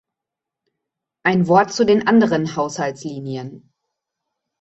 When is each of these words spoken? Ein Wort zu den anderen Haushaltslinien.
Ein 1.23 1.47
Wort 1.47 1.71
zu 1.73 1.85
den 1.85 2.07
anderen 2.07 2.55
Haushaltslinien. 2.55 3.71